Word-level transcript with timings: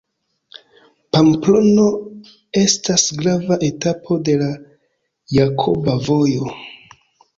Pamplono 1.15 1.83
estas 2.63 3.05
grava 3.19 3.59
etapo 3.69 4.19
de 4.31 4.35
la 4.43 4.49
Jakoba 5.39 5.99
Vojo. 6.09 6.51